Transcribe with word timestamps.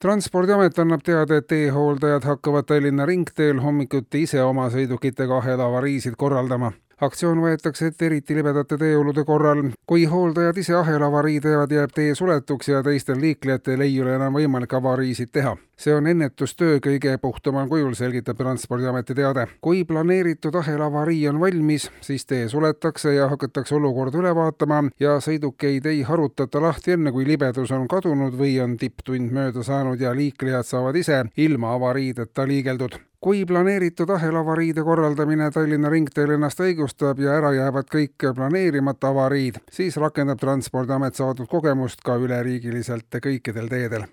transpordiamet 0.00 0.78
annab 0.80 1.02
teada, 1.04 1.36
et 1.36 1.46
teehooldajad 1.46 2.24
hakkavad 2.24 2.68
Tallinna 2.68 3.06
ringteel 3.06 3.60
hommikuti 3.60 4.24
ise 4.24 4.42
oma 4.42 4.70
sõidukitega 4.72 5.42
ahelavariisid 5.42 6.16
korraldama 6.16 6.72
aktsioon 7.00 7.40
võetakse 7.40 7.90
ette 7.90 8.06
eriti 8.06 8.34
libedate 8.36 8.76
teeolude 8.78 9.24
korral. 9.24 9.62
kui 9.86 10.04
hooldajad 10.04 10.56
ise 10.58 10.74
ahelavarii 10.74 11.40
teevad, 11.40 11.72
jääb 11.72 11.92
tee 11.94 12.14
suletuks 12.14 12.68
ja 12.68 12.82
teistel 12.82 13.20
liiklejatel 13.20 13.80
ei 13.80 14.00
ole 14.00 14.14
enam 14.14 14.36
võimalik 14.36 14.74
avariisid 14.76 15.32
teha. 15.32 15.56
see 15.80 15.94
on 15.94 16.06
ennetustöö 16.06 16.78
kõige 16.84 17.16
puhtamal 17.18 17.68
kujul, 17.68 17.94
selgitab 17.94 18.36
Transpordiameti 18.36 19.14
teade. 19.14 19.46
kui 19.60 19.84
planeeritud 19.84 20.54
ahelavarii 20.54 21.28
on 21.28 21.40
valmis, 21.40 21.90
siis 22.00 22.26
tee 22.26 22.48
suletakse 22.48 23.14
ja 23.14 23.28
hakatakse 23.28 23.74
olukorda 23.74 24.18
üle 24.18 24.34
vaatama 24.34 24.84
ja 25.00 25.18
sõidukeid 25.20 25.86
ei 25.86 26.02
harutata 26.02 26.60
lahti 26.60 26.92
enne, 26.92 27.12
kui 27.12 27.26
libedus 27.26 27.70
on 27.70 27.88
kadunud 27.88 28.36
või 28.36 28.58
on 28.62 28.76
tipptund 28.76 29.32
mööda 29.32 29.62
saanud 29.62 30.00
ja 30.00 30.14
liiklejad 30.14 30.66
saavad 30.66 30.96
ise 30.96 31.24
ilma 31.36 31.74
avariideta 31.74 32.46
liigeldud 32.46 33.09
kui 33.20 33.44
planeeritud 33.46 34.10
ahelavariide 34.10 34.82
korraldamine 34.84 35.50
Tallinna 35.50 35.90
ringteel 35.92 36.36
ennast 36.36 36.60
õigustab 36.64 37.20
ja 37.20 37.34
ära 37.36 37.52
jäävad 37.52 37.90
kõik 37.92 38.30
planeerimata 38.36 39.10
avariid, 39.12 39.60
siis 39.70 40.00
rakendab 40.00 40.40
Transpordiamet 40.40 41.20
saadud 41.20 41.48
kogemust 41.50 42.00
ka 42.04 42.16
üleriigiliselt 42.16 43.20
kõikidel 43.20 43.68
teedel 43.68 44.08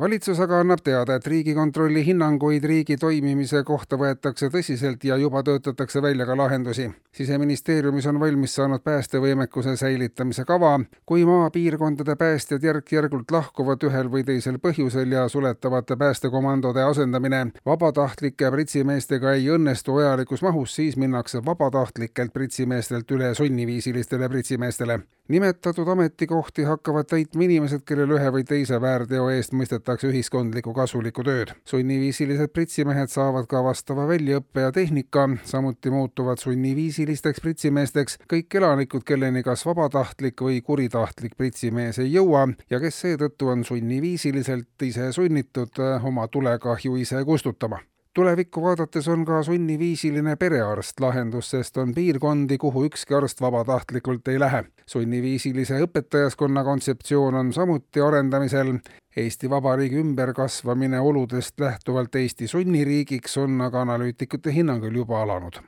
valitsus 0.00 0.38
aga 0.40 0.60
annab 0.62 0.78
teada, 0.84 1.16
et 1.18 1.26
Riigikontrolli 1.26 2.04
hinnanguid 2.06 2.64
riigi 2.64 2.96
toimimise 2.96 3.64
kohta 3.66 3.98
võetakse 3.98 4.46
tõsiselt 4.54 5.02
ja 5.04 5.16
juba 5.18 5.42
töötatakse 5.42 6.02
välja 6.02 6.26
ka 6.26 6.36
lahendusi. 6.36 6.90
siseministeeriumis 7.12 8.06
on 8.06 8.20
valmis 8.20 8.54
saanud 8.54 8.82
päästevõimekuse 8.84 9.76
säilitamise 9.76 10.44
kava. 10.44 10.80
kui 11.06 11.24
maapiirkondade 11.24 12.16
päästjad 12.16 12.62
järk-järgult 12.62 13.30
lahkuvad 13.30 13.82
ühel 13.82 14.10
või 14.10 14.24
teisel 14.24 14.58
põhjusel 14.58 15.12
ja 15.12 15.28
suletavate 15.28 15.96
päästekomandode 15.96 16.82
asendamine 16.82 17.46
vabatahtlike 17.66 18.50
pritsimeestega 18.50 19.32
ei 19.32 19.50
õnnestu 19.50 19.94
vajalikus 19.94 20.42
mahus, 20.42 20.74
siis 20.74 20.96
minnakse 20.96 21.44
vabatahtlikelt 21.44 22.32
pritsimeestelt 22.32 23.10
üle 23.10 23.34
sunniviisilistele 23.34 24.28
pritsimeestele. 24.28 25.00
nimetatud 25.28 25.88
ametikohti 25.88 26.62
hakkavad 26.62 27.04
täitma 27.04 27.42
inimesed, 27.42 27.80
kellel 27.84 28.10
ühe 28.10 28.30
või 28.32 28.44
teise 28.44 28.80
väärteo 28.80 29.28
eest 29.28 29.52
mõistetakse 29.52 29.87
teostatakse 29.88 30.08
ühiskondlikku 30.12 30.74
kasulikku 30.74 31.24
tööd. 31.24 31.54
sunniviisilised 31.64 32.52
pritsimehed 32.52 33.08
saavad 33.08 33.46
ka 33.48 33.62
vastava 33.64 34.06
väljaõppe 34.08 34.60
ja 34.60 34.72
tehnika, 34.72 35.28
samuti 35.44 35.90
muutuvad 35.90 36.38
sunniviisilisteks 36.38 37.40
pritsimeesteks 37.40 38.18
kõik 38.28 38.54
elanikud, 38.54 39.04
kelleni 39.04 39.42
kas 39.42 39.64
vabatahtlik 39.64 40.40
või 40.40 40.60
kuritahtlik 40.62 41.36
pritsimees 41.36 41.98
ei 41.98 42.12
jõua 42.12 42.48
ja 42.70 42.80
kes 42.80 43.00
seetõttu 43.00 43.48
on 43.48 43.64
sunniviisiliselt 43.64 44.82
ise 44.82 45.12
sunnitud 45.12 45.80
oma 46.04 46.28
tulekahju 46.28 46.96
ise 46.96 47.24
kustutama 47.24 47.80
tulevikku 48.18 48.62
vaadates 48.62 49.08
on 49.08 49.24
ka 49.24 49.42
sunniviisiline 49.46 50.36
perearst 50.36 51.00
lahendus, 51.00 51.50
sest 51.52 51.76
on 51.78 51.92
piirkondi, 51.94 52.58
kuhu 52.58 52.84
ükski 52.88 53.14
arst 53.14 53.40
vabatahtlikult 53.40 54.28
ei 54.28 54.40
lähe. 54.40 54.64
sunniviisilise 54.86 55.78
õpetajaskonna 55.84 56.64
kontseptsioon 56.64 57.34
on 57.34 57.52
samuti 57.52 58.00
arendamisel. 58.00 58.78
Eesti 59.18 59.50
Vabariigi 59.50 59.98
ümberkasvamine 59.98 61.00
oludest 61.00 61.60
lähtuvalt 61.60 62.14
Eesti 62.14 62.46
sunniriigiks 62.46 63.36
on 63.42 63.60
aga 63.60 63.80
analüütikute 63.82 64.54
hinnangul 64.54 64.94
juba 64.94 65.22
alanud. 65.22 65.58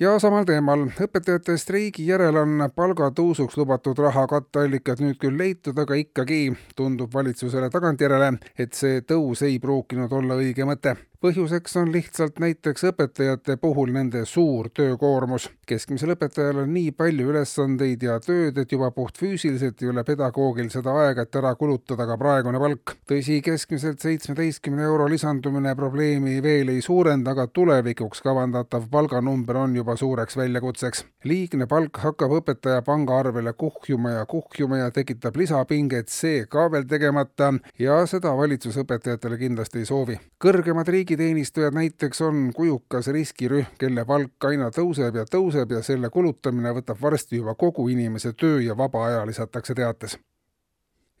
Ja 0.00 0.14
samal 0.20 0.44
teemal, 0.48 0.86
õpetajate 1.04 1.56
streigi 1.60 2.06
järel 2.08 2.36
on 2.40 2.66
palgatõusuks 2.76 3.56
lubatud 3.60 3.98
raha 4.00 4.26
katteallikad 4.28 5.00
nüüd 5.04 5.18
küll 5.20 5.36
leitud, 5.36 5.76
aga 5.80 5.96
ikkagi 6.00 6.42
tundub 6.76 7.12
valitsusele 7.14 7.68
tagantjärele, 7.72 8.32
et 8.58 8.76
see 8.76 9.00
tõus 9.04 9.44
ei 9.48 9.58
pruukinud 9.60 10.12
olla 10.12 10.40
õige 10.40 10.68
mõte 10.68 10.96
põhjuseks 11.20 11.76
on 11.76 11.90
lihtsalt 11.92 12.38
näiteks 12.40 12.84
õpetajate 12.88 13.58
puhul 13.60 13.92
nende 13.92 14.22
suur 14.24 14.70
töökoormus. 14.72 15.50
keskmisel 15.68 16.14
õpetajal 16.14 16.62
on 16.62 16.70
nii 16.72 16.92
palju 16.96 17.28
ülesandeid 17.28 18.02
ja 18.02 18.16
tööd, 18.24 18.56
et 18.58 18.72
juba 18.72 18.88
puhtfüüsiliselt 18.96 19.82
ei 19.82 19.90
ole 19.92 20.04
pedagoogil 20.04 20.70
seda 20.72 20.94
aega, 21.02 21.26
et 21.28 21.36
ära 21.36 21.52
kulutada 21.60 22.06
ka 22.08 22.16
praegune 22.18 22.58
palk. 22.58 22.94
tõsi, 23.12 23.36
keskmiselt 23.44 24.00
seitsmeteistkümne 24.00 24.82
euro 24.88 25.08
lisandumine 25.12 25.74
probleemi 25.76 26.40
veel 26.42 26.72
ei 26.72 26.80
suurenda, 26.80 27.36
aga 27.36 27.46
tulevikuks 27.46 28.24
kavandatav 28.24 28.88
palganumber 28.90 29.60
on 29.60 29.76
juba 29.76 29.96
suureks 29.96 30.36
väljakutseks. 30.40 31.04
liigne 31.24 31.66
palk 31.66 32.00
hakkab 32.00 32.32
õpetaja 32.40 32.80
pangaarvele 32.82 33.52
kuhjuma 33.52 34.10
ja 34.16 34.24
kuhjuma 34.26 34.78
ja 34.78 34.90
tekitab 34.90 35.36
lisapinget, 35.36 36.08
see 36.08 36.46
ka 36.46 36.70
veel 36.72 36.88
tegemata 36.88 37.52
ja 37.78 38.00
seda 38.06 38.32
valitsus 38.36 38.80
õpetajatele 38.80 39.36
kindlasti 39.36 39.84
ei 39.84 39.84
soovi. 39.84 40.20
kõrgemad 40.40 40.88
riigi 40.88 41.09
riigiteenistujad 41.10 41.74
näiteks 41.74 42.20
on 42.20 42.52
kujukas 42.54 43.06
riskirühm, 43.06 43.66
kelle 43.78 44.04
palk 44.04 44.44
aina 44.44 44.68
tõuseb 44.70 45.16
ja 45.18 45.24
tõuseb 45.26 45.72
ja 45.74 45.82
selle 45.82 46.10
kulutamine 46.10 46.70
võtab 46.70 47.00
varsti 47.02 47.40
juba 47.40 47.54
kogu 47.58 47.88
inimese 47.88 48.32
töö 48.32 48.60
ja 48.62 48.76
vaba 48.76 49.06
aja, 49.06 49.26
lisatakse 49.26 49.74
teates 49.74 50.18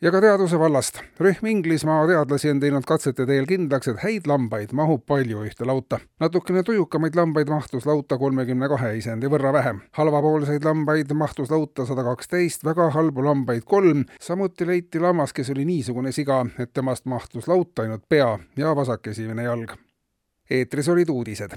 ja 0.02 0.10
ka 0.10 0.20
teaduse 0.20 0.58
vallast. 0.58 1.00
rühm 1.20 1.46
Inglismaa 1.46 2.06
teadlasi 2.06 2.50
on 2.50 2.60
teinud 2.60 2.84
katsete 2.88 3.26
teel 3.26 3.46
kindlaks, 3.46 3.88
et 3.88 4.00
häid 4.04 4.28
lambaid 4.30 4.72
mahub 4.72 5.02
palju 5.06 5.42
ühte 5.44 5.66
lauta. 5.66 5.98
natukene 6.20 6.62
tujukamaid 6.62 7.16
lambaid 7.16 7.48
mahtus 7.48 7.86
lauta 7.86 8.18
kolmekümne 8.18 8.68
kahe 8.68 8.96
isendi 8.96 9.28
võrra 9.28 9.52
vähem. 9.52 9.80
halvapoolseid 9.92 10.64
lambaid 10.64 11.12
mahtus 11.12 11.50
lauta 11.50 11.86
sada 11.86 12.04
kaksteist, 12.04 12.64
väga 12.64 12.90
halbu 12.90 13.24
lambaid 13.24 13.64
kolm. 13.64 14.04
samuti 14.20 14.66
leiti 14.66 15.00
lammas, 15.00 15.32
kes 15.32 15.50
oli 15.50 15.64
niisugune 15.64 16.12
siga, 16.12 16.46
et 16.58 16.72
temast 16.72 17.04
mahtus 17.04 17.48
lauta 17.48 17.82
ainult 17.82 18.08
pea 18.08 18.38
ja 18.56 18.76
vasakesimene 18.76 19.42
jalg. 19.42 19.76
eetris 20.50 20.88
olid 20.88 21.08
uudised 21.08 21.52